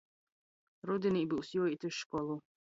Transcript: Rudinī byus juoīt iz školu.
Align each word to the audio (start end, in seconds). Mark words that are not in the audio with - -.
Rudinī 0.91 1.21
byus 1.35 1.53
juoīt 1.59 1.87
iz 1.91 1.95
školu. 2.01 2.41